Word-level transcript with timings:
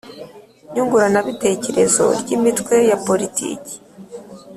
Nyunguranabitekerezo 0.73 2.05
ry 2.21 2.29
imitwe 2.37 2.75
ya 2.89 2.97
politiki 3.07 3.73